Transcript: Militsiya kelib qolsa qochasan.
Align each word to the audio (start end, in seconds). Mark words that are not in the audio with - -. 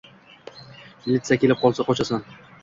Militsiya 1.05 1.37
kelib 1.45 1.61
qolsa 1.67 1.87
qochasan. 1.91 2.27